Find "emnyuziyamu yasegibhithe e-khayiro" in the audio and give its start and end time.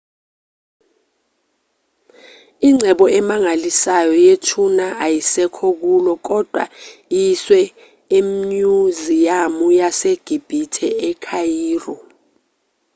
8.17-11.95